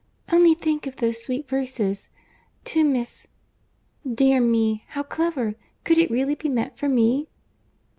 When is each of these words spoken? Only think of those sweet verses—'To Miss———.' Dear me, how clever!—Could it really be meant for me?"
Only 0.31 0.55
think 0.55 0.87
of 0.87 0.95
those 0.95 1.21
sweet 1.23 1.47
verses—'To 1.47 2.83
Miss———.' 2.83 3.27
Dear 4.15 4.39
me, 4.41 4.83
how 4.87 5.03
clever!—Could 5.03 5.99
it 5.99 6.09
really 6.09 6.33
be 6.33 6.49
meant 6.49 6.75
for 6.75 6.89
me?" 6.89 7.27